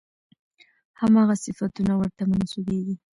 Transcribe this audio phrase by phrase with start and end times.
[1.01, 2.95] همغه صفتونه ورته منسوبېږي.